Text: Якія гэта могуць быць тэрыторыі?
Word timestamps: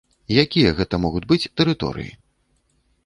Якія 0.43 0.71
гэта 0.79 0.99
могуць 1.03 1.23
быць 1.33 1.49
тэрыторыі? 1.61 2.11